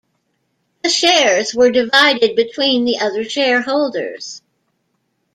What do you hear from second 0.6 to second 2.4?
The shares were divided